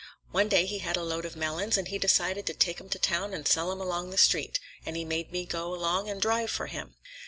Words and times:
One 0.31 0.47
day 0.49 0.65
he 0.65 0.79
had 0.79 0.97
a 0.97 1.03
load 1.03 1.25
of 1.25 1.35
melons 1.35 1.77
and 1.77 1.87
he 1.89 1.99
decided 1.99 2.47
to 2.47 2.55
take 2.55 2.81
'em 2.81 2.89
to 2.89 2.97
town 2.97 3.35
and 3.35 3.47
sell 3.47 3.71
'em 3.71 3.79
along 3.79 4.09
the 4.09 4.17
street, 4.17 4.59
and 4.83 4.97
he 4.97 5.05
made 5.05 5.31
me 5.31 5.45
go 5.45 5.75
along 5.75 6.09
and 6.09 6.19
drive 6.19 6.49
for 6.49 6.65
him. 6.65 6.95